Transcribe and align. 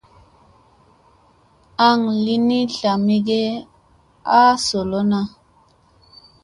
Aŋ 1.87 1.99
li 2.23 2.35
ni 2.47 2.59
zla 2.75 2.93
mi 3.05 3.17
ge 3.27 3.41
ha 4.29 4.39
solonaŋ. 4.65 5.27